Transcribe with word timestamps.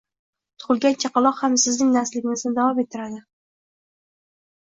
Tugʻilgan 0.61 0.95
chaqaloq 1.03 1.37
ham 1.47 1.57
sizning 1.63 1.91
naslingizni 1.97 2.53
davom 2.57 2.81
ettiradi 2.85 3.21